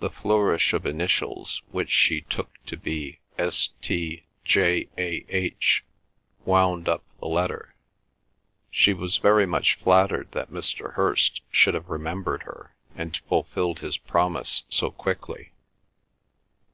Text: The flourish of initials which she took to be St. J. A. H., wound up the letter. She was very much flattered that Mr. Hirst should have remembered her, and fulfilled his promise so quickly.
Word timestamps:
The 0.00 0.10
flourish 0.10 0.74
of 0.74 0.84
initials 0.84 1.62
which 1.70 1.88
she 1.88 2.20
took 2.20 2.62
to 2.66 2.76
be 2.76 3.20
St. 3.38 4.20
J. 4.44 4.88
A. 4.98 5.24
H., 5.30 5.82
wound 6.44 6.90
up 6.90 7.02
the 7.20 7.26
letter. 7.26 7.74
She 8.70 8.92
was 8.92 9.16
very 9.16 9.46
much 9.46 9.76
flattered 9.76 10.32
that 10.32 10.50
Mr. 10.52 10.92
Hirst 10.92 11.40
should 11.50 11.72
have 11.72 11.88
remembered 11.88 12.42
her, 12.42 12.74
and 12.94 13.16
fulfilled 13.30 13.78
his 13.78 13.96
promise 13.96 14.64
so 14.68 14.90
quickly. 14.90 15.52